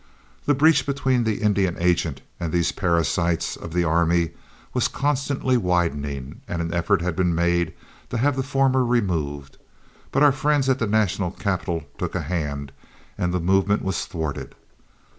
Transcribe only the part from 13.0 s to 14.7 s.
and the movement was thwarted.